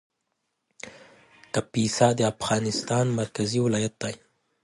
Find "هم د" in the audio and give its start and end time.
2.11-2.21